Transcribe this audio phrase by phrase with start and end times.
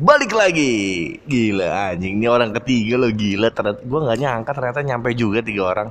[0.00, 0.72] balik lagi.
[1.28, 2.16] Gila anjing.
[2.16, 3.52] Ini orang ketiga lo gila.
[3.52, 5.88] Ternyata gue nggak nyangka ternyata nyampe juga tiga orang.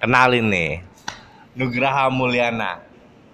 [0.00, 0.80] Kenalin nih
[1.52, 2.80] Nugraha Mulyana.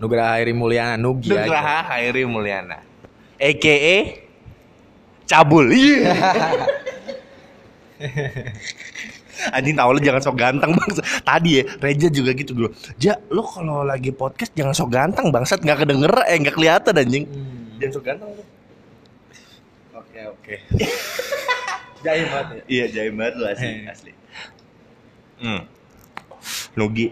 [0.03, 1.47] Nugraha Hairi Mulyana Nugi aja.
[1.47, 2.79] Nugraha Hairi Mulyana.
[3.39, 3.97] AKA
[5.31, 5.71] cabul.
[5.71, 6.13] Iya.
[9.57, 10.91] Anjing tau lu jangan sok ganteng bang.
[11.01, 12.69] Tadi ya Reja juga gitu dulu
[13.01, 17.25] Ja lu kalau lagi podcast jangan sok ganteng bangsat nggak kedenger eh nggak kelihatan anjing.
[17.25, 17.81] Hmm.
[17.81, 18.31] Jangan sok ganteng
[20.21, 20.55] lu Oke oke.
[22.05, 22.63] Jahil banget ya.
[22.69, 23.93] Iya jaim banget lu asli Eh.
[23.93, 24.13] asli.
[25.41, 25.63] Hmm.
[26.77, 27.07] Nugi.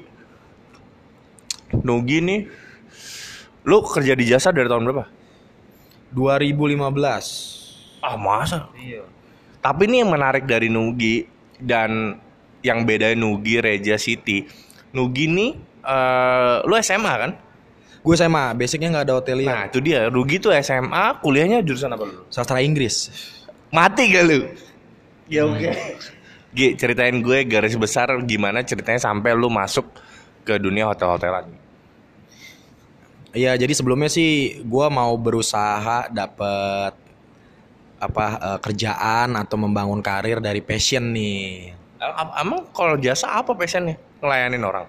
[1.85, 2.41] Nugi nih.
[3.69, 5.05] Lu kerja di jasa dari tahun berapa?
[6.17, 8.01] 2015.
[8.01, 8.73] Ah masa?
[8.73, 9.05] Iya.
[9.61, 11.29] Tapi ini yang menarik dari Nugi
[11.61, 12.17] dan
[12.65, 14.49] yang beda Nugi Reja City.
[14.97, 15.51] Nugi nih
[15.85, 17.33] eh lu SMA kan?
[18.09, 19.53] Gue SMA, basicnya nggak ada hotelier.
[19.53, 20.09] Nah, itu dia.
[20.09, 22.25] Nugi tuh SMA, kuliahnya jurusan apa lu?
[22.33, 23.13] Sastra Inggris.
[23.69, 24.49] Mati gak lu?
[25.29, 25.69] Ya oke.
[26.57, 29.85] Gi, ceritain gue garis besar gimana ceritanya sampai lu masuk
[30.41, 31.53] ke dunia hotel-hotelan.
[33.37, 36.97] Iya, jadi sebelumnya sih gue mau berusaha dapet
[38.01, 41.77] apa eh, kerjaan atau membangun karir dari passion nih.
[42.01, 44.01] Em- em- Emang kalau jasa apa passionnya?
[44.25, 44.89] Ngelayanin orang.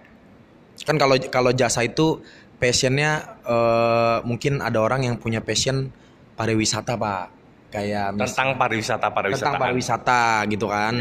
[0.87, 2.23] Kan kalau kalau jasa itu
[2.59, 5.89] passionnya eh, mungkin ada orang yang punya passion
[6.35, 7.23] pariwisata pak,
[7.69, 9.39] kayak Tentang pariwisata pariwisata.
[9.41, 10.93] tentang pariwisata gitu kan.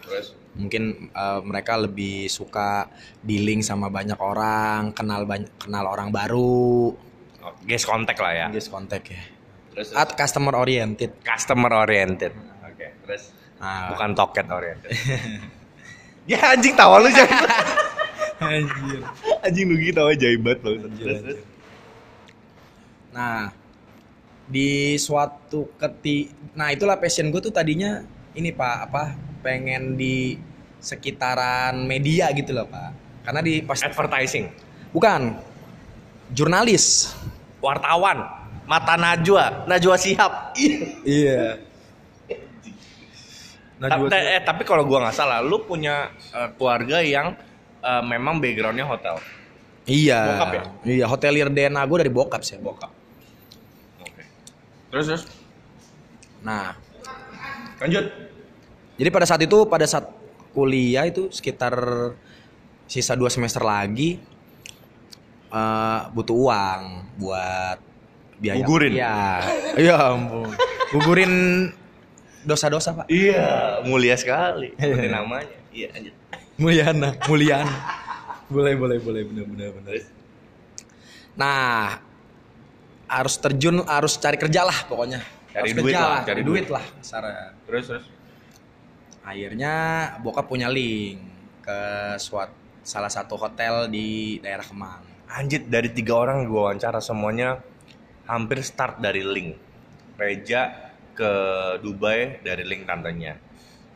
[0.00, 6.90] Terus Mungkin eh, mereka lebih suka dealing sama banyak orang, kenal banyak kenal orang baru,
[7.38, 8.46] oh, guest contact lah ya.
[8.48, 9.22] guys kontak ya.
[9.70, 11.14] Terus At customer oriented.
[11.22, 12.34] customer oriented.
[12.62, 13.30] Oke, terus
[13.60, 14.90] Nah, bukan toket oriented.
[16.32, 17.44] ya anjing tawa lu jangan.
[18.40, 19.00] Anjir.
[19.44, 20.88] anjing Nugi tawa jaibat banget.
[20.96, 21.38] Terus.
[23.12, 23.52] Nah,
[24.48, 28.00] di suatu keti, nah itulah passion gue tuh tadinya
[28.32, 29.04] ini pak apa
[29.44, 30.40] pengen di
[30.80, 32.90] sekitaran media gitu loh pak.
[33.28, 34.48] Karena di pas Advertising,
[34.90, 35.36] bukan
[36.32, 37.12] jurnalis.
[37.60, 38.24] wartawan,
[38.64, 40.56] mata Najwa, Najwa Sihab.
[41.04, 41.60] Iya.
[43.80, 47.36] Ta- eh, tapi kalau gua nggak salah, lu punya eh, keluarga yang
[47.80, 49.16] eh, memang backgroundnya hotel.
[49.88, 50.20] Iya.
[50.36, 50.62] Bokap ya?
[50.84, 52.60] Iya, hotelier DNA gue dari bokap sih.
[52.60, 52.92] Bokap.
[54.04, 54.22] Oke.
[54.92, 55.24] Terus terus.
[56.40, 56.72] Nah,
[57.80, 58.08] Lanjut.
[58.96, 60.08] jadi pada saat itu pada saat
[60.52, 61.76] kuliah itu sekitar
[62.88, 64.20] sisa dua semester lagi
[65.52, 66.80] eh, butuh uang
[67.20, 67.78] buat
[68.40, 68.92] biaya Gugurin?
[68.96, 69.20] Iya.
[69.76, 70.48] Iya ampun.
[70.90, 71.32] Gugurin
[72.42, 73.06] dosa-dosa, Pak.
[73.12, 74.72] Iya, mulia sekali.
[75.14, 75.54] Namanya.
[75.70, 76.14] Iya, lanjut.
[76.60, 77.72] Mulyana, Mulyana.
[78.52, 79.92] boleh, boleh, boleh, benar benar benar.
[81.32, 81.96] Nah,
[83.08, 85.24] harus terjun, harus cari kerja lah pokoknya.
[85.50, 86.66] Cari Harus duit kerja lah, cari duit.
[86.68, 87.56] lah kasarnya.
[87.64, 88.04] Terus terus.
[89.24, 89.74] Akhirnya
[90.20, 91.16] bokap punya link
[91.64, 91.80] ke
[92.20, 92.52] suat
[92.84, 95.00] salah satu hotel di daerah Kemang.
[95.30, 97.56] Anjir dari tiga orang gue wawancara semuanya
[98.28, 99.56] hampir start dari link.
[100.20, 101.32] Reja ke
[101.80, 103.38] Dubai dari link tantenya.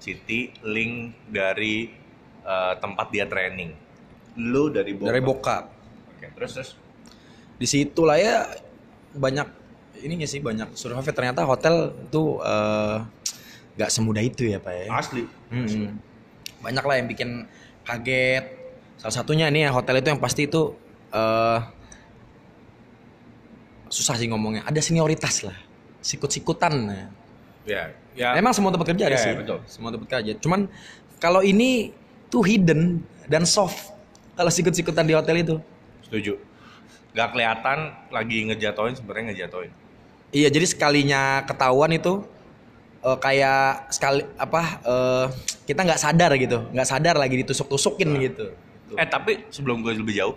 [0.01, 2.04] Siti link dari
[2.45, 3.73] eh, tempat dia training.
[4.37, 5.09] Lu dari bokap.
[5.11, 5.65] Dari bokap.
[6.15, 6.71] Oke, terus terus.
[7.57, 8.47] Di situ lah ya
[9.15, 9.47] banyak
[10.03, 12.97] ininya sih banyak survei ternyata hotel tuh eh,
[13.75, 14.87] nggak semudah itu ya pak ya.
[14.93, 15.23] Asli.
[15.51, 15.97] Mm-mm.
[16.63, 17.47] Banyak lah yang bikin
[17.83, 18.45] kaget.
[18.99, 20.75] Salah satunya nih ya hotel itu yang pasti itu
[21.15, 21.61] eh
[23.89, 24.67] susah sih ngomongnya.
[24.67, 25.55] Ada senioritas lah,
[26.03, 26.73] sikut-sikutan.
[26.91, 27.07] ya.
[27.65, 27.83] Ya,
[28.13, 28.29] ya.
[28.37, 29.33] Emang semua tempat kerja ada Ya, sih.
[29.39, 29.63] betul.
[29.71, 30.35] Semua tempat kerja.
[30.37, 30.67] Cuman
[31.17, 31.95] kalau ini
[32.27, 33.93] tuh hidden dan soft.
[34.35, 35.57] Kalau sikut-sikutan di hotel itu.
[36.03, 36.35] Setuju.
[37.13, 37.79] Gak kelihatan
[38.11, 39.71] lagi ngejatoin sebenarnya ngejatoin.
[40.31, 42.27] Iya, jadi sekalinya ketahuan itu
[43.01, 45.27] eh, kayak sekali apa eh,
[45.65, 48.51] kita nggak sadar gitu, nggak sadar lagi ditusuk-tusukin gitu.
[48.95, 50.35] Eh tapi sebelum gue lebih jauh,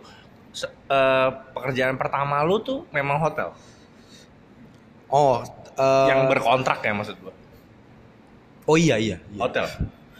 [0.53, 3.57] se- eh, pekerjaan pertama lu tuh memang hotel,
[5.07, 5.41] Oh,
[5.73, 7.33] eh, yang berkontrak ya maksud gue.
[8.63, 9.17] oh iya iya.
[9.23, 9.39] iya.
[9.39, 9.65] Hotel.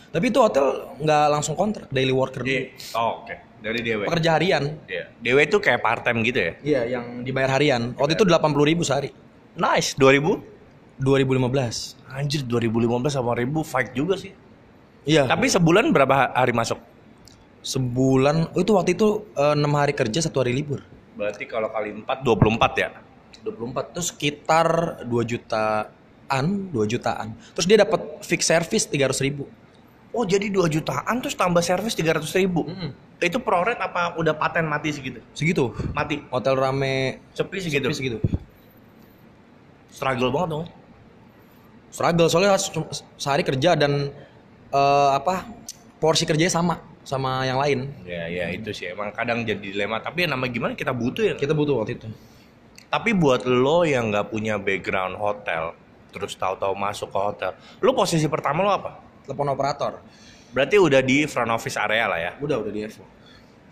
[0.07, 2.41] Tapi itu hotel nggak langsung kontrak, daily worker.
[2.41, 3.35] Di, oh, oke.
[3.57, 4.05] Dari DW.
[4.05, 4.63] Pekerja harian.
[4.85, 5.09] Iya.
[5.17, 6.51] DW itu kayak part time gitu ya.
[6.61, 7.97] Iya, yang dibayar harian.
[7.97, 9.09] Waktu itu 80.000 ribu sehari.
[9.57, 9.97] Nice.
[9.97, 11.01] 2000?
[11.01, 11.97] 2015.
[12.07, 14.31] Anjir 2015 sama 1000 fight juga sih.
[15.09, 15.25] Iya.
[15.25, 16.77] Tapi sebulan berapa ha- hari masuk?
[17.67, 20.79] sebulan oh, itu waktu itu eh, enam hari kerja satu hari libur.
[21.19, 22.89] Berarti kalau kali 4 24 ya.
[23.43, 24.67] 24 terus sekitar
[25.03, 27.35] 2 jutaan, 2 jutaan.
[27.55, 29.47] Terus dia dapat fix service 300 ribu.
[30.11, 32.65] Oh, jadi 2 jutaan terus tambah servis 300 ribu.
[33.17, 35.19] Itu pro rate apa udah paten mati segitu?
[35.33, 35.73] Segitu.
[35.93, 36.21] Mati.
[36.29, 37.89] Hotel rame Sepi segitu.
[37.89, 38.17] sepi segitu.
[39.91, 40.65] Struggle banget dong.
[41.87, 42.59] struggle soalnya
[43.17, 44.11] sehari kerja dan
[44.69, 45.47] eh, apa
[45.97, 49.97] porsi kerjanya sama sama yang lain Ya, ya itu sih emang kadang jadi dilema.
[49.97, 51.33] Tapi ya nama gimana kita butuh ya.
[51.33, 52.07] kita butuh waktu itu
[52.87, 55.75] Tapi buat lo yang nggak punya background hotel,
[56.11, 57.51] terus tahu-tahu masuk ke hotel,
[57.81, 58.91] lo posisi pertama lo apa?
[59.27, 59.99] Telepon operator
[60.47, 62.31] Berarti udah di front office area lah ya.
[62.39, 63.03] udah udah di Evo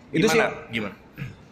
[0.06, 0.68] itu sih Gimana?
[0.68, 0.96] Gimana?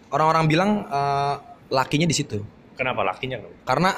[0.08, 1.34] orang-orang bilang eh,
[1.68, 2.38] lakinya di situ
[2.74, 3.40] Kenapa lakinya?
[3.64, 3.90] karena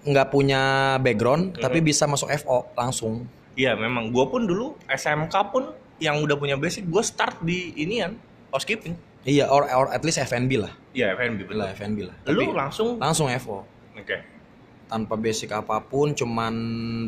[0.00, 0.60] nggak punya
[0.98, 1.60] background Mhm.
[1.60, 3.24] tapi bisa masuk FO langsung
[3.54, 4.08] Iya memang.
[4.08, 8.14] Gue pun dulu SMK pun yang udah punya basic, gue start di inian
[8.48, 8.94] housekeeping.
[9.24, 11.58] iya or, or at least FNB lah Iya FNB betul.
[11.58, 12.88] lah FNB lah Lu Tapi langsung?
[12.96, 14.14] langsung FO Oke.
[14.86, 16.54] tanpa basic apa pun cuman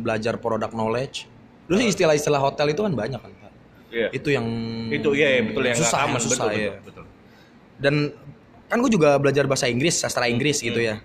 [0.01, 1.31] belajar product knowledge
[1.71, 3.53] terus istilah-istilah hotel itu kan banyak kan Pak.
[3.89, 4.09] Iya.
[4.11, 4.47] itu yang
[4.89, 6.71] Itu iya, iya, betul yang susah, yang common, susah betul, ya.
[6.73, 7.05] betul, betul.
[7.79, 7.95] dan
[8.67, 10.67] kan gue juga belajar bahasa Inggris sastra Inggris Hmm.
[10.67, 10.97] gitu ya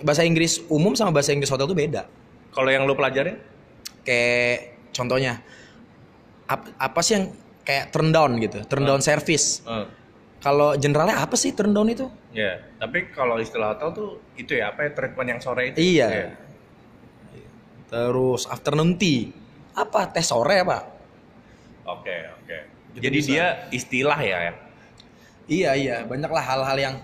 [0.00, 2.06] bahasa Inggris umum sama bahasa Inggris hotel tuh beda
[2.48, 3.38] Kalau yang lu pelajarin?
[4.00, 4.58] kayak
[4.90, 5.42] contohnya
[6.44, 7.24] ap- apa sih yang
[7.60, 9.86] kayak turn down gitu turn down service Eh,
[10.38, 14.70] kalau generalnya apa sih turn down itu Ya, tapi kalau istilah hotel tuh itu ya
[14.70, 15.78] apa ya treatment yang sore itu?
[15.78, 16.38] Iya.
[17.86, 19.32] terus afternoon tea
[19.78, 20.78] apa teh sore apa
[21.88, 22.58] Oke, oke.
[22.92, 23.28] Gitu Jadi bisa.
[23.32, 24.38] dia istilah ya.
[24.44, 24.52] ya?
[25.48, 26.94] Iya iya banyaklah hal-hal yang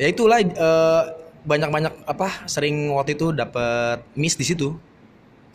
[0.00, 1.02] ya itulah eh,
[1.40, 4.72] banyak-banyak apa sering waktu itu dapat miss di situ.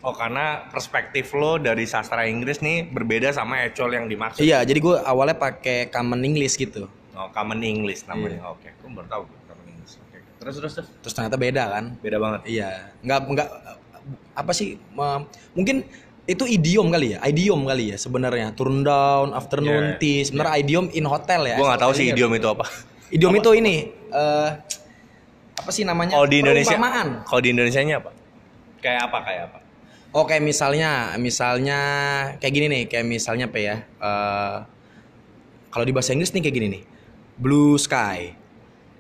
[0.06, 4.46] Oh, karena perspektif lo dari sastra Inggris nih berbeda sama ecol yang dimaksud.
[4.46, 6.86] Iya jadi gue awalnya pakai common English gitu.
[7.18, 8.14] Oh, common English Iya.
[8.14, 8.40] namanya.
[8.54, 9.98] Oke, gue baru tahu common English.
[9.98, 10.22] Oke.
[10.38, 10.90] Terus terus terus.
[11.02, 11.86] Terus ternyata beda kan?
[11.98, 12.42] Beda banget.
[12.46, 13.50] Iya nggak nggak
[14.38, 14.78] apa sih
[15.58, 15.82] mungkin
[16.26, 20.86] itu idiom kali ya, idiom kali ya sebenarnya turn down, afternoon Iya, tea, sebenarnya idiom
[20.98, 21.58] in hotel ya.
[21.62, 22.66] Gue nggak tahu sih idiom itu apa.
[23.14, 23.76] Idiom itu ini
[24.10, 24.50] eh
[25.56, 26.18] apa sih namanya?
[26.18, 26.78] Kalau di Indonesia,
[27.26, 28.12] kalau di Indonesia-nya apa?
[28.82, 29.18] Kayak apa?
[29.22, 29.60] Kayak apa?
[30.16, 31.80] Oke misalnya, misalnya
[32.42, 33.76] kayak gini nih, kayak misalnya apa ya?
[33.86, 34.58] eh,
[35.70, 36.84] kalau di bahasa Inggris nih kayak gini nih,
[37.36, 38.32] blue sky,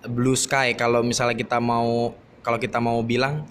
[0.05, 0.75] blue sky.
[0.75, 2.13] Kalau misalnya kita mau,
[2.43, 3.47] kalau kita mau bilang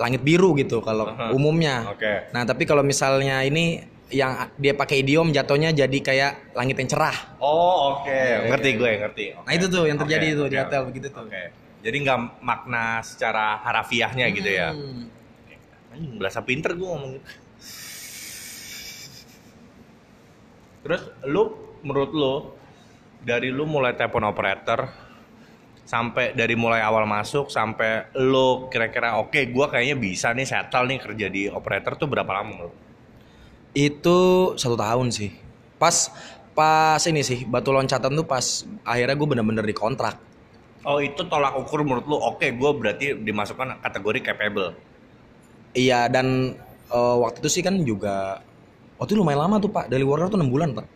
[0.00, 1.36] langit biru gitu, kalau Aha.
[1.36, 1.92] umumnya.
[1.92, 2.32] Oke.
[2.32, 7.36] Nah tapi kalau misalnya ini yang dia pakai idiom jatuhnya jadi kayak langit yang cerah.
[7.38, 8.50] Oh, oke.
[8.50, 9.24] Ngerti gue, ngerti.
[9.38, 9.44] Oke.
[9.46, 10.62] Nah itu tuh yang terjadi Oke, tuh di oke.
[10.66, 11.22] hotel begitu tuh.
[11.28, 11.42] Oke.
[11.80, 14.74] Jadi nggak makna secara harafiahnya gitu ya.
[14.74, 15.08] Hmm.
[15.94, 17.14] Anjing, berasa pinter gue ngomong.
[20.80, 21.42] Terus lu
[21.84, 22.34] menurut lu
[23.20, 24.88] dari lu mulai telepon operator
[25.90, 31.02] sampai dari mulai awal masuk sampai lu kira-kira oke gua kayaknya bisa nih settle nih
[31.02, 32.72] kerja di operator tuh berapa lama lu?
[33.74, 34.18] Itu
[34.54, 35.34] satu tahun sih.
[35.82, 36.14] Pas
[36.54, 40.14] pas ini sih batu loncatan tuh pas akhirnya gue bener-bener dikontrak.
[40.86, 44.78] Oh itu tolak ukur menurut lu oke gua berarti dimasukkan kategori capable.
[45.74, 46.54] Iya dan
[46.86, 48.38] eh, waktu itu sih kan juga
[48.94, 49.90] waktu itu lumayan lama tuh pak.
[49.90, 50.86] Daily worker tuh 6 bulan pak.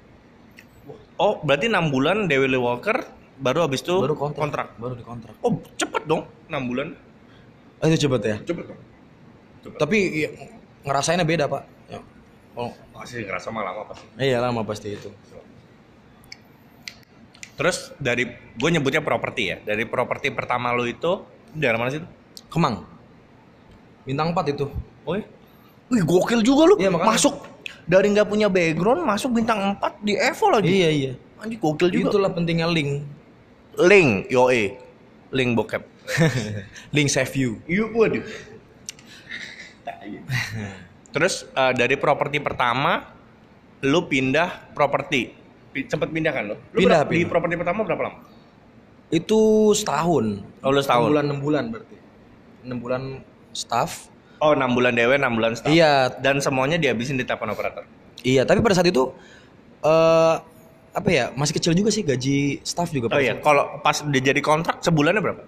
[1.19, 4.75] Oh berarti enam bulan Dewi Walker baru habis itu Baru kontrak.
[4.79, 5.35] Baru dikontrak.
[5.43, 6.89] Oh cepet dong enam bulan.
[7.83, 8.37] Oh, itu cepet ya.
[8.43, 8.81] Cepet dong.
[9.81, 10.29] Tapi ya,
[10.85, 11.63] ngerasainnya beda pak.
[11.89, 12.01] Ya.
[12.55, 14.07] Oh, Pasti ngerasa mah lama pasti.
[14.21, 15.11] iya lama pasti itu.
[17.55, 19.57] Terus dari gue nyebutnya properti ya.
[19.63, 21.23] Dari properti pertama lo itu
[21.55, 22.03] dari mana sih?
[22.03, 22.09] itu?
[22.51, 22.83] Kemang.
[24.03, 24.67] Bintang 4 itu.
[25.07, 25.27] Oh iya?
[25.91, 26.75] Wih gokil juga lu.
[26.81, 27.15] Iya, makanya.
[27.15, 27.35] masuk
[27.85, 30.69] dari nggak punya background masuk bintang 4 di Evo lagi.
[30.69, 31.13] Iya iya.
[31.39, 32.11] Anjing gokil juga.
[32.11, 33.05] Itulah pentingnya link.
[33.79, 34.79] Link, yoi.
[35.31, 35.83] Link bokep.
[36.95, 37.59] link save you.
[37.65, 38.23] Iya, waduh.
[41.11, 43.15] Terus eh, dari properti pertama
[43.81, 45.35] lu pindah properti.
[45.87, 46.57] Sempet pindah kan lu?
[46.71, 47.31] Lu Pindah, berapa- Di pindah.
[47.31, 48.19] properti pertama berapa lama?
[49.11, 49.41] Itu
[49.73, 50.43] setahun.
[50.63, 51.07] Oh, lu setahun.
[51.07, 51.97] 6 bulan 6 bulan berarti.
[52.65, 53.03] 6 bulan
[53.53, 53.91] staff.
[54.39, 55.71] Oh, 6 bulan dewe, 6 bulan staff.
[55.71, 57.87] Iya, Dan semuanya dihabisin di telepon operator.
[58.23, 59.13] Iya, tapi pada saat itu
[59.81, 60.35] eh
[60.95, 63.11] apa ya masih kecil juga sih gaji staff juga.
[63.11, 65.43] Oh iya, kalau pas udah jadi kontrak sebulannya berapa?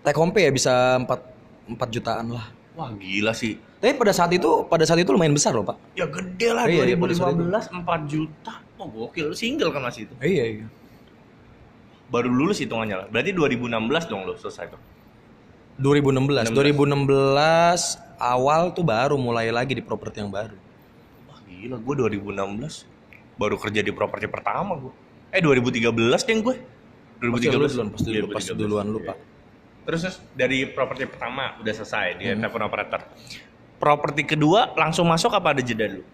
[0.00, 0.72] Take home pay ya bisa
[1.04, 2.48] 4 4 jutaan lah.
[2.74, 3.60] Wah gila sih.
[3.78, 5.76] Tapi pada saat itu pada saat itu lumayan besar loh pak.
[5.92, 8.54] Ya gede lah Iya, iya, pada saat 2015 4 juta.
[8.80, 10.14] Oh gokil, single kan masih itu.
[10.24, 10.66] Iya iya.
[12.08, 13.06] Baru lulus hitungannya lah.
[13.12, 14.80] Berarti 2016 dong lo selesai tuh.
[15.76, 16.56] 2016.
[16.56, 20.56] 2016 awal tuh baru mulai lagi di properti yang baru.
[21.28, 21.94] Wah gila, gue
[22.24, 22.93] 2016
[23.34, 24.92] baru kerja di properti pertama gue.
[25.30, 25.90] Eh 2013
[26.22, 26.56] deh gue.
[27.20, 28.58] 2013 duluan, pas dulu, pas 2013.
[28.58, 29.16] duluan lu pak.
[29.84, 32.18] Terus terus, dari properti pertama udah selesai Hmm.
[32.18, 33.00] di telepon operator.
[33.76, 36.04] Properti kedua langsung masuk apa ada jeda dulu?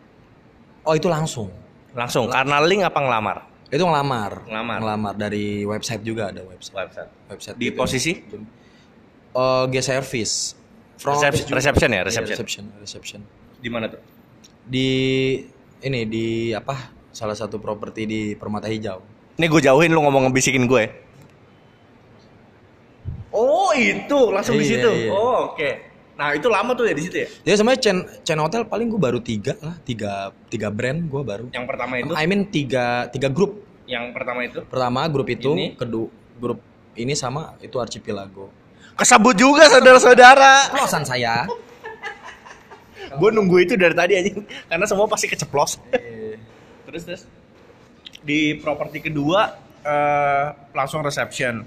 [0.82, 1.52] Oh itu langsung.
[1.92, 3.38] Langsung karena link apa ngelamar?
[3.68, 4.42] Itu ngelamar.
[4.44, 4.78] Ngelamar.
[4.80, 6.74] Ngelamar dari website juga ada website.
[6.74, 7.10] Website.
[7.28, 7.56] Website.
[7.56, 7.76] Di gitu.
[7.76, 8.12] posisi
[9.30, 10.58] Eh, G service.
[10.98, 12.34] Front Recep- reception ya, Iya, reception.
[12.34, 13.20] reception, reception.
[13.56, 14.02] Di mana tuh?
[14.66, 14.88] Di
[15.80, 16.90] ini di apa?
[17.10, 19.02] Salah satu properti di Permata Hijau.
[19.34, 20.84] Ini gue jauhin lu ngomong ngebisikin gue.
[23.30, 24.90] Oh itu langsung di Iya, situ.
[24.90, 25.10] iya.
[25.10, 25.70] Oh oke.
[26.14, 27.28] Nah itu lama tuh ya di situ ya.
[27.44, 30.12] Ya sebenarnya chain chain hotel paling gue baru tiga lah, tiga
[30.46, 31.44] tiga brand gue baru.
[31.48, 33.66] Yang pertama itu, I mean tiga tiga grup.
[33.90, 35.74] yang pertama itu Pertama grup itu, Ini?
[35.74, 36.06] kedua
[36.38, 36.62] grup
[36.94, 38.46] ini sama itu Archipelago.
[38.94, 40.70] kesabut juga saudara-saudara.
[40.70, 41.46] Pelosan saya.
[43.10, 44.30] gue nunggu itu dari tadi aja
[44.68, 45.82] karena semua pasti keceplos.
[46.90, 47.22] Terus terus
[48.20, 49.54] di properti kedua
[49.86, 51.64] eh, langsung reception.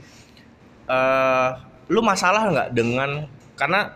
[0.84, 1.50] eh
[1.92, 3.28] lu masalah nggak dengan
[3.60, 3.92] karena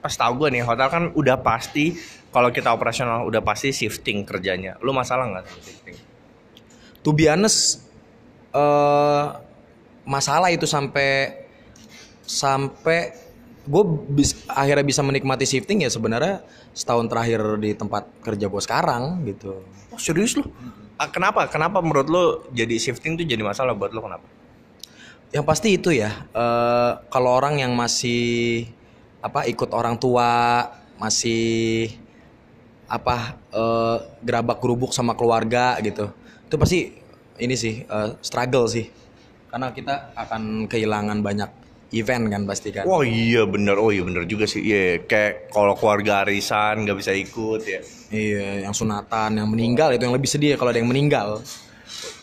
[0.00, 1.92] pas tau gue nih hotel kan udah pasti
[2.32, 4.76] kalau kita operasional udah pasti shifting kerjanya.
[4.80, 5.96] Lu masalah nggak shifting?
[7.04, 7.84] To be honest,
[8.52, 9.26] eh
[10.04, 11.42] masalah itu sampai
[12.22, 13.12] sampai
[13.62, 13.82] gue
[14.50, 16.42] akhirnya bisa menikmati shifting ya sebenarnya
[16.74, 19.62] setahun terakhir di tempat kerja gue sekarang gitu.
[19.94, 20.50] Oh, serius lu?
[20.98, 21.46] Ah, Kenapa?
[21.46, 24.26] Kenapa menurut lu jadi shifting tuh jadi masalah buat lu kenapa?
[25.32, 28.66] Yang pasti itu ya, eh, kalau orang yang masih
[29.22, 30.66] apa ikut orang tua,
[30.98, 31.88] masih
[32.90, 36.12] apa eh, gerabak gerubuk sama keluarga gitu,
[36.50, 36.78] itu pasti
[37.40, 38.92] ini sih eh, struggle sih,
[39.48, 41.61] karena kita akan kehilangan banyak
[41.92, 42.88] event kan pasti kan.
[42.88, 44.64] Oh iya bener, oh iya bener juga sih.
[44.64, 47.80] Iya, kayak kalau keluarga arisan nggak bisa ikut ya.
[48.08, 51.44] Iya, yang sunatan, yang meninggal itu yang lebih sedih ya kalau ada yang meninggal.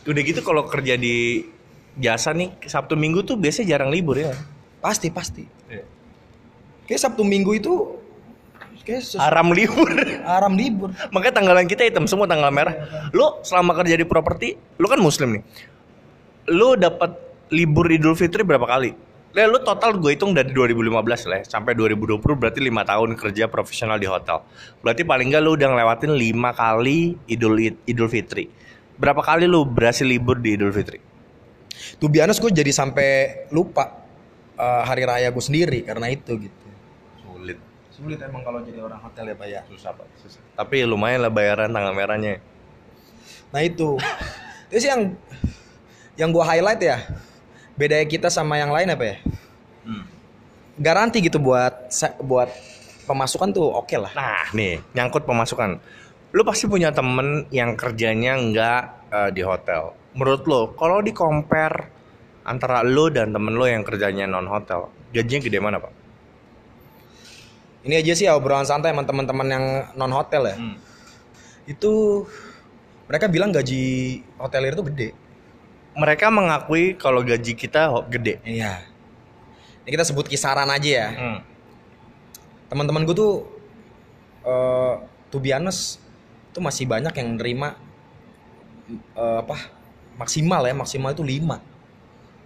[0.04, 1.46] Udah gitu kalau kerja di
[1.96, 4.34] jasa nih Sabtu Minggu tuh biasanya jarang libur ya.
[4.82, 5.46] Pasti pasti.
[6.90, 7.74] Kayak Sabtu Minggu itu
[8.82, 9.86] kayak sesu- Haram libur.
[10.26, 10.90] haram libur.
[11.14, 12.74] Makanya tanggalan kita hitam semua tanggal merah.
[13.14, 15.44] Lu selama kerja di properti, lu kan muslim nih.
[16.50, 17.14] Lu dapat
[17.54, 19.09] libur Idul Fitri berapa kali?
[19.30, 24.02] Lah lu total gue hitung dari 2015 lah sampai 2020 berarti lima tahun kerja profesional
[24.02, 24.42] di hotel.
[24.82, 28.50] Berarti paling enggak lu udah ngelewatin lima kali Idul Idul Fitri.
[28.98, 30.98] Berapa kali lu berhasil libur di Idul Fitri?
[32.02, 33.10] Tuh biasa gue jadi sampai
[33.54, 34.02] lupa
[34.58, 36.68] eh, hari raya gue sendiri karena itu gitu.
[37.22, 37.58] Sulit.
[37.94, 39.62] Sulit emang kalau jadi orang hotel ya pak ya.
[39.70, 40.08] Susah, Pak.
[40.26, 40.42] Susah.
[40.58, 42.42] Tapi lumayan lah bayaran tanggal merahnya.
[43.54, 43.94] Nah itu,
[44.74, 45.14] itu sih yang
[46.18, 46.98] yang gue highlight ya.
[47.80, 49.18] Bedanya kita sama yang lain apa ya?
[50.76, 51.88] Garanti gitu buat
[52.20, 52.52] buat
[53.08, 54.12] pemasukan tuh oke lah.
[54.12, 55.80] Nah, nih, nyangkut pemasukan.
[56.36, 58.84] Lu pasti punya temen yang kerjanya nggak
[59.16, 59.96] eh, di hotel.
[60.12, 61.88] Menurut lo, kalau di compare
[62.44, 65.94] antara lo dan temen lo yang kerjanya non hotel, gajinya gede mana, Pak?
[67.88, 70.56] Ini aja sih obrolan santai sama teman-teman yang non hotel ya.
[71.64, 72.24] Itu
[73.08, 75.10] mereka bilang gaji hotelir itu gede.
[75.98, 78.38] Mereka mengakui kalau gaji kita gede.
[78.46, 78.84] Iya.
[79.84, 81.08] Ini kita sebut kisaran aja ya.
[81.10, 81.40] Hmm.
[82.70, 83.34] Teman-teman gue tuh
[84.46, 84.94] eh
[85.30, 85.98] to be honest,
[86.54, 87.74] tuh masih banyak yang nerima
[89.18, 89.58] eh, apa
[90.20, 91.48] maksimal ya maksimal itu 5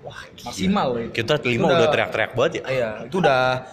[0.03, 0.45] Wah, gila.
[0.51, 1.11] maksimal itu.
[1.15, 2.63] Kita lima udah teriak-teriak banget ya.
[2.67, 3.63] iya itu udah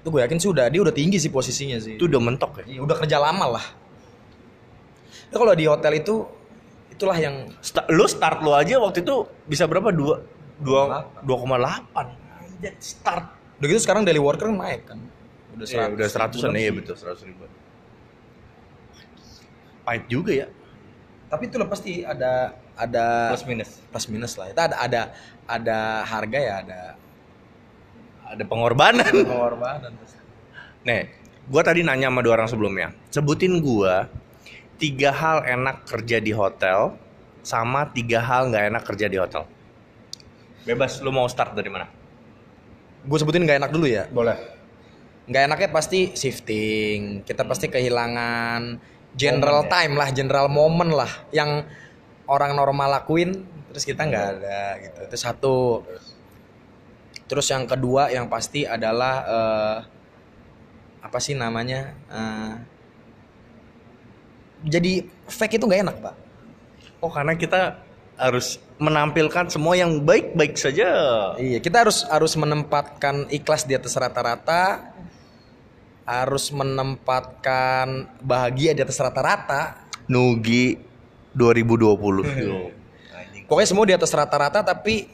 [0.00, 2.78] itu gue yakin sih udah dia udah tinggi sih posisinya sih Itu udah mentok ya.
[2.78, 3.66] Iya, udah kerja lama lah
[5.26, 6.22] Nah, kalau di hotel itu
[6.96, 9.92] itulah yang Sta- lu start lu aja waktu itu bisa berapa?
[9.92, 10.24] Dua,
[10.56, 10.80] dua,
[11.20, 12.16] dua koma delapan.
[12.76, 13.36] Start.
[13.56, 15.00] udah gitu sekarang daily worker naik kan
[15.52, 17.44] udah Iya, udah seratusan iya betul seratus ribu.
[19.82, 20.48] Pahit juga ya.
[21.26, 23.70] tapi itu lah pasti ada ada Plus minus.
[23.82, 25.00] plus minus lah itu ada ada
[25.44, 26.80] ada harga ya ada
[28.26, 29.06] Ada pengorbanan.
[29.06, 29.90] pengorbanan.
[30.82, 31.10] Nih,
[31.46, 32.90] gua tadi nanya sama dua orang sebelumnya.
[33.08, 34.10] Sebutin gua
[34.76, 36.94] tiga hal enak kerja di hotel
[37.40, 39.44] sama tiga hal nggak enak kerja di hotel.
[40.66, 41.86] Bebas, lu mau start dari mana?
[43.06, 44.34] gue sebutin nggak enak dulu ya Boleh.
[45.30, 48.78] nggak enaknya pasti shifting kita pasti kehilangan
[49.14, 49.74] general Momen ya?
[49.74, 51.66] time lah general moment lah yang
[52.26, 55.56] orang normal lakuin terus kita nggak ada gitu itu satu
[57.26, 59.78] terus yang kedua yang pasti adalah eh,
[61.02, 62.54] apa sih namanya eh,
[64.64, 66.14] jadi fake itu nggak enak pak
[67.04, 67.76] Oh, karena kita
[68.16, 70.88] harus menampilkan semua yang baik-baik saja.
[71.36, 74.92] Iya, kita harus harus menempatkan ikhlas di atas rata-rata,
[76.08, 79.84] harus menempatkan bahagia di atas rata-rata.
[80.08, 80.80] Nugi
[81.36, 82.74] 2020.
[83.46, 85.06] Pokoknya semua di atas rata-rata, tapi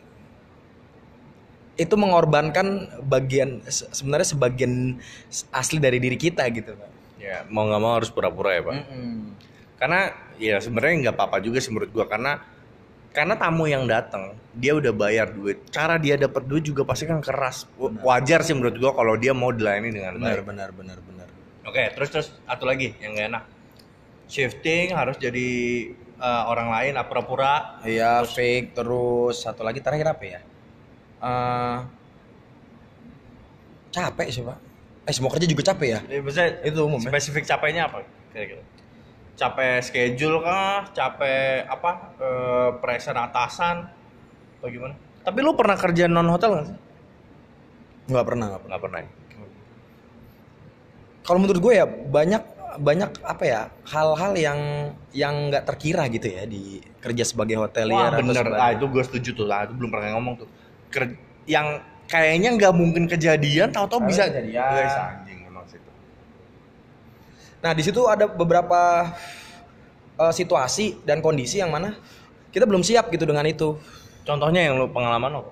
[1.76, 5.02] itu mengorbankan bagian se- sebenarnya sebagian
[5.50, 6.91] asli dari diri kita gitu, Pak.
[7.22, 8.74] Ya, mau nggak mau harus pura-pura ya, Pak.
[9.78, 10.00] Karena
[10.38, 12.38] ya sebenarnya nggak apa-apa juga sih menurut gua karena
[13.12, 15.68] karena tamu yang datang dia udah bayar duit.
[15.70, 17.66] Cara dia dapat duit juga pasti kan keras.
[17.78, 20.46] W- wajar sih menurut gua kalau dia mau dilayani dengan benar baik.
[20.50, 21.28] benar benar benar.
[21.66, 23.44] Oke terus terus satu lagi yang gak enak.
[24.30, 25.48] Shifting harus jadi
[25.98, 27.82] eh, orang lain pura-pura?
[27.84, 30.40] Iya fake terus satu lagi terakhir apa ya?
[31.22, 31.78] Eh,
[33.92, 34.71] capek sih pak
[35.02, 36.00] eh semua kerja juga capek ya?
[36.06, 37.10] Eh, maksudnya itu umum ya?
[37.10, 38.62] spesifik capeknya apa kira-kira?
[39.34, 40.86] Capek schedule kah?
[40.90, 41.90] Capek apa
[42.20, 43.90] eh, pressure atasan?
[44.62, 46.78] Bagaimana tapi lu pernah kerja non hotel nggak sih?
[48.10, 48.78] Nggak pernah nggak pernah.
[48.78, 49.10] Pernah ya?
[51.22, 52.42] kalau menurut gue ya banyak
[52.82, 54.60] banyak apa ya hal-hal yang
[55.14, 58.84] yang nggak terkira gitu ya di kerja sebagai hotelier Wah atau bener, sebagai- ah itu
[58.88, 60.48] gue setuju tuh, ah, itu belum pernah ngomong tuh.
[60.90, 61.14] Ker-
[61.46, 61.78] yang
[62.12, 64.60] kayaknya nggak mungkin kejadian, tahu-tahu Tahu bisa kejadian.
[64.60, 65.90] Guys, anjing emang situ.
[67.64, 69.08] Nah, di situ ada beberapa
[70.20, 71.96] eh, situasi dan kondisi yang mana
[72.52, 73.80] kita belum siap gitu dengan itu.
[74.28, 75.42] Contohnya yang lu pengalaman lo?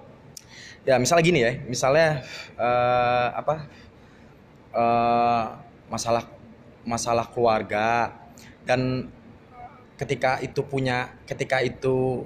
[0.84, 2.20] Ya, misalnya gini ya, misalnya
[2.60, 3.54] eh, apa
[4.76, 5.44] eh,
[5.88, 6.28] masalah
[6.84, 8.12] masalah keluarga
[8.68, 9.08] dan
[9.96, 12.24] ketika itu punya ketika itu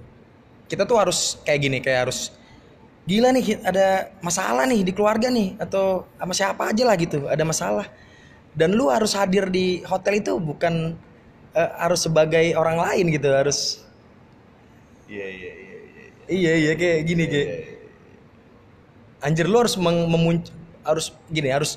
[0.70, 2.30] kita tuh harus kayak gini kayak harus
[3.04, 7.44] gila nih ada masalah nih di keluarga nih atau sama siapa aja lah gitu ada
[7.44, 7.86] masalah
[8.56, 10.96] dan lu harus hadir di hotel itu bukan
[11.52, 13.84] eh, harus sebagai orang lain gitu harus
[15.04, 15.76] Iya iya iya.
[15.84, 16.04] iya.
[16.32, 17.50] iya iya kayak gini kayak
[19.20, 20.48] anjir lu harus meng- memun-
[20.80, 21.76] harus gini harus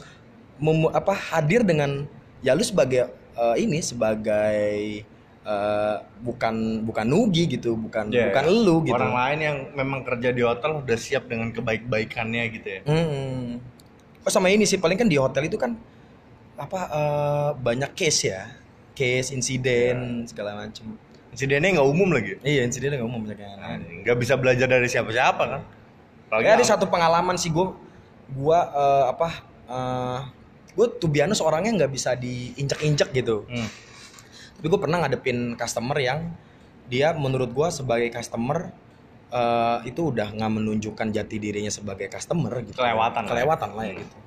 [0.63, 2.07] memu- apa hadir dengan
[2.39, 5.03] ya lu sebagai eh, ini sebagai
[5.47, 10.35] eh, bukan bukan nugi gitu bukan Iya, bukan lu gitu Orang lain yang memang kerja
[10.35, 12.81] di hotel udah siap dengan kebaik-baikannya gitu ya.
[12.83, 13.63] Hmm.
[14.27, 15.79] Oh sama ini sih paling kan di hotel itu kan
[16.59, 18.51] apa eh, banyak case ya,
[18.91, 20.99] case insiden segala macem.
[21.31, 22.35] Insidennya nggak umum lagi.
[22.43, 24.03] Iya insiden nggak umum banyak yang aneh.
[24.03, 25.61] Nggak bisa belajar dari siapa-siapa kan.
[26.27, 27.71] Apalagi Kayak ada satu pengalaman sih gue,
[28.35, 29.29] gue eh, apa,
[30.75, 33.47] gue tuh biasa orangnya nggak bisa diinjek-injek gitu.
[33.47, 33.86] Hmm.
[34.57, 36.33] Tapi gue pernah ngadepin customer yang
[36.87, 38.73] dia menurut gue sebagai customer
[39.27, 42.75] eh, itu udah nggak menunjukkan jati dirinya sebagai customer gitu.
[42.75, 43.31] Kelewatan lah ya.
[43.33, 44.17] Kelewatan lah ya gitu.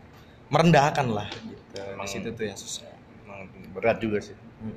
[0.49, 1.81] Merendahkan lah gitu.
[1.89, 2.87] Emang- Di situ tuh yang susah.
[3.21, 3.41] Emang
[3.73, 4.37] berat juga sih.
[4.61, 4.77] Hmm.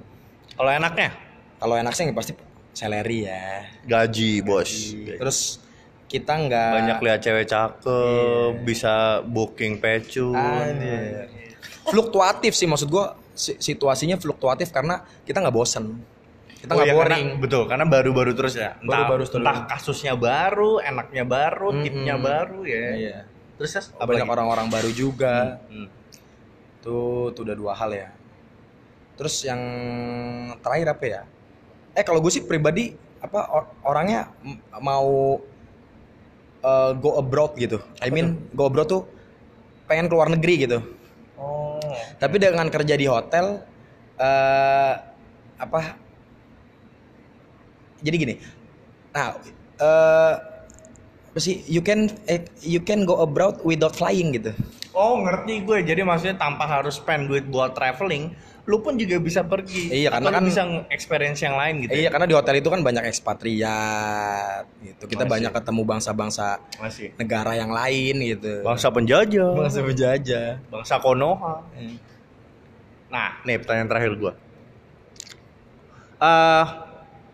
[0.54, 1.10] Kalau enaknya
[1.56, 2.34] Kalau enak sih pasti
[2.72, 3.64] salary ya.
[3.84, 4.92] gaji bos.
[4.94, 5.60] Terus
[6.06, 11.26] kita nggak banyak lihat cewek cakep bisa booking pecu Anjir.
[11.84, 16.00] fluktuatif sih maksud gua si- situasinya fluktuatif karena kita nggak bosen.
[16.56, 17.28] Kita Oh nggak karena- boring.
[17.44, 19.42] betul karena baru-baru terus ya entah, Baru-baru terus.
[19.42, 21.84] entah kasusnya baru enaknya baru Mm-mm.
[21.84, 23.18] tipnya baru ya Iya.
[23.60, 25.60] terus ya Banyak orang-orang baru juga.
[25.68, 25.88] Hmm.
[26.80, 28.10] Tuh, tuh udah dua hal ya.
[29.16, 29.62] Terus yang
[30.60, 31.22] terakhir apa ya?
[31.94, 34.28] Eh kalau gue sih pribadi apa or- orangnya
[34.78, 35.40] mau
[36.62, 37.80] uh, go abroad gitu.
[38.00, 39.04] I mean go abroad tuh
[39.86, 40.80] pengen keluar negeri gitu.
[41.36, 41.73] oh
[42.20, 43.62] Tapi dengan kerja di hotel
[44.18, 44.94] eh
[45.60, 45.82] apa?
[48.04, 48.36] Jadi gini.
[49.16, 49.38] Nah,
[49.80, 50.34] eh
[51.34, 51.66] apa sih?
[51.66, 54.54] You can eh, you can go abroad without flying gitu.
[54.94, 58.34] oh ngerti gue jadi maksudnya tanpa harus spend duit buat traveling
[58.64, 61.94] lu pun juga bisa pergi Iya, Atau karena lu kan- bisa experience yang lain gitu
[61.94, 65.04] Iya, karena di hotel itu kan banyak ekspatriat gitu.
[65.06, 65.34] Kita Masih.
[65.36, 66.48] banyak ketemu bangsa-bangsa
[66.78, 68.64] masih negara yang lain gitu.
[68.64, 70.50] bangsa penjajah Bangsa penjajah.
[70.66, 72.00] bangsa Konoha Eh.
[73.10, 74.34] Nah, nih pertanyaan terakhir gue.
[76.18, 76.66] eh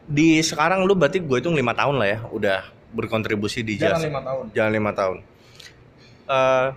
[0.04, 4.02] di sekarang lu berarti gue hitung lima tahun lah ya, udah berkontribusi di jazz.
[4.02, 4.50] lima tahun.
[4.52, 5.18] Jalan lima tahun.
[6.28, 6.68] eh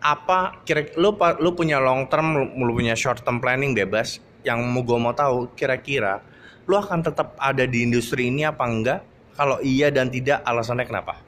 [0.00, 4.20] apa kira lu lu punya long term, lu, lu punya short term planning bebas.
[4.46, 6.22] Yang mau gue mau tahu kira-kira
[6.66, 9.00] lu akan tetap ada di industri ini apa enggak?
[9.38, 11.22] Kalau iya dan tidak, alasannya kenapa?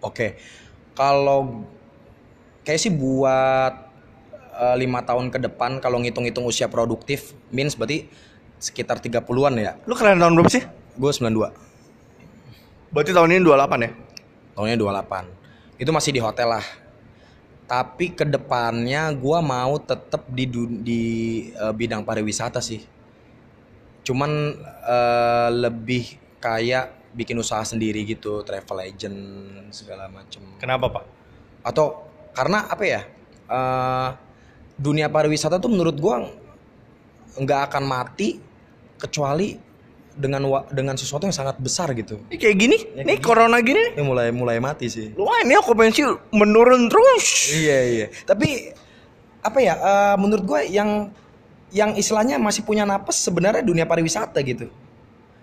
[0.00, 0.40] Oke.
[0.96, 1.66] Kalau
[2.64, 3.72] kayak sih buat
[4.56, 8.08] eh, lima tahun ke depan kalau ngitung-ngitung usia produktif means berarti
[8.62, 9.76] sekitar 30-an ya.
[9.84, 10.64] Lu kalian tahun berapa sih?
[10.96, 12.94] Gue 92.
[12.94, 13.90] Berarti tahun ini 28 ya?
[14.54, 15.82] Tahunnya 28.
[15.82, 16.64] Itu masih di hotel lah.
[17.64, 20.44] Tapi ke depannya gua mau tetap di
[20.84, 21.02] di
[21.52, 22.84] eh, bidang pariwisata sih.
[24.04, 24.30] Cuman
[24.84, 29.18] eh, lebih kayak bikin usaha sendiri gitu, travel agent
[29.70, 30.42] segala macem.
[30.60, 31.04] Kenapa, Pak?
[31.64, 32.04] Atau
[32.36, 33.02] karena apa ya?
[33.48, 34.08] eh,
[34.74, 36.26] dunia pariwisata tuh menurut gua
[37.34, 38.38] nggak akan mati
[38.98, 39.58] kecuali
[40.14, 42.22] dengan dengan sesuatu yang sangat besar gitu.
[42.30, 45.10] Ini kayak gini, nih corona gini Ini mulai mulai mati sih.
[45.18, 47.50] Lumayan ya okupansi menurun terus.
[47.50, 48.06] Iya iya.
[48.22, 48.70] Tapi
[49.44, 49.74] apa ya?
[49.76, 51.10] eh, menurut gue yang
[51.74, 54.70] yang istilahnya masih punya napas sebenarnya dunia pariwisata gitu.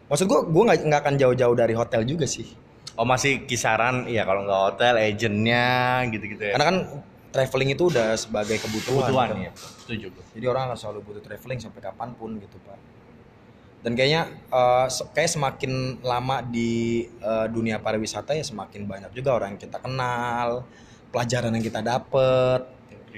[0.07, 2.47] maksud gua gua nggak nggak akan jauh-jauh dari hotel juga sih
[2.99, 6.59] Oh masih kisaran, ya kalau nggak hotel, agentnya gitu-gitu ya.
[6.59, 6.77] karena kan
[7.31, 9.37] traveling itu udah sebagai kebutuhan, kebutuhan kan.
[9.47, 9.51] ya.
[9.55, 10.05] Setuju.
[10.11, 10.23] gue.
[10.35, 12.75] jadi orang nggak selalu butuh traveling sampai kapan pun gitu pak
[13.81, 14.29] dan kayaknya
[14.93, 19.77] se- kayak semakin lama di eh, dunia pariwisata ya semakin banyak juga orang yang kita
[19.81, 20.65] kenal
[21.09, 22.61] pelajaran yang kita dapet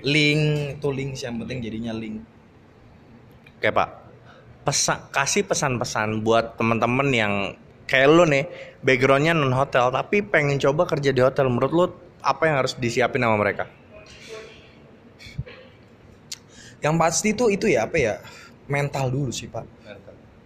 [0.02, 2.24] link itu link sih yang penting jadinya link
[3.64, 3.96] Oke pak,
[4.68, 7.34] Pesa- kasih pesan-pesan buat teman-teman yang
[7.88, 8.44] kayak lu nih,
[8.84, 11.48] backgroundnya non hotel tapi pengen coba kerja di hotel.
[11.48, 11.86] Menurut lu
[12.20, 13.72] apa yang harus disiapin sama mereka?
[16.84, 18.14] yang pasti itu itu ya apa ya
[18.68, 19.64] mental dulu sih pak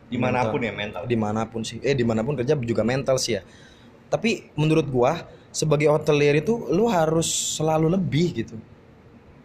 [0.08, 1.04] Di mana pun ya mental.
[1.04, 1.78] di mana pun sih.
[1.84, 3.41] Eh di mana pun kerja juga mental sih ya.
[4.08, 8.56] Tapi menurut gua sebagai hotelier itu lu harus selalu lebih gitu.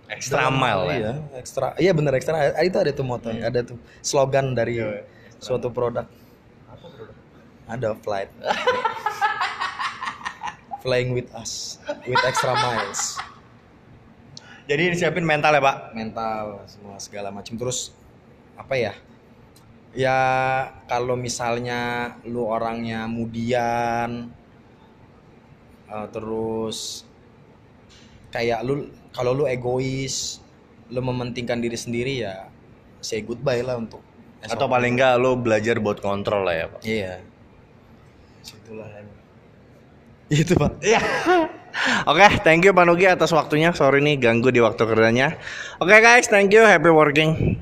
[0.07, 0.92] Extra Dalam- mile ya.
[0.92, 5.09] iya ekstra iya bener ekstra Ah, itu ada tuh moto ada tuh slogan dari Iya,
[5.40, 6.05] suatu produk?
[7.64, 8.29] Ada flight.
[10.83, 13.14] Flying with us with extra miles.
[14.66, 15.77] Jadi disiapin mental ya pak.
[15.92, 17.55] mental semua segala macam.
[17.55, 17.94] Terus
[18.53, 18.92] apa ya
[19.92, 20.18] ya
[20.88, 24.33] kalau misalnya lu orangnya mudian
[25.88, 27.05] eh, terus
[28.33, 30.40] kayak lu kalau lu egois
[30.88, 32.48] lu mementingkan diri sendiri ya
[33.05, 34.00] say goodbye lah untuk
[34.42, 36.81] Atau paling enggak lu belajar buat kontrol lah ya pak.
[36.83, 37.14] iya
[38.42, 38.90] situlah
[40.33, 41.00] itu pak Iya.
[42.11, 43.72] Oke, thank you Pak Nugi atas waktunya.
[43.72, 45.40] Sorry nih ganggu di waktu kerjanya.
[45.81, 46.64] Oke guys, thank you.
[46.64, 47.57] Happy working.